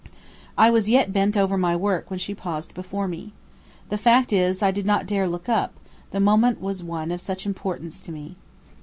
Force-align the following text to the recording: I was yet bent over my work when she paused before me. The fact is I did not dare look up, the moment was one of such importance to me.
I 0.57 0.71
was 0.71 0.89
yet 0.89 1.13
bent 1.13 1.37
over 1.37 1.59
my 1.59 1.75
work 1.75 2.09
when 2.09 2.17
she 2.17 2.33
paused 2.33 2.73
before 2.73 3.07
me. 3.07 3.33
The 3.89 3.99
fact 3.99 4.33
is 4.33 4.63
I 4.63 4.71
did 4.71 4.87
not 4.87 5.05
dare 5.05 5.27
look 5.27 5.47
up, 5.47 5.73
the 6.09 6.19
moment 6.19 6.59
was 6.59 6.83
one 6.83 7.11
of 7.11 7.21
such 7.21 7.45
importance 7.45 8.01
to 8.01 8.11
me. 8.11 8.35